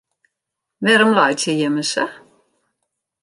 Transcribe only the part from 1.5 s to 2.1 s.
jimme sa?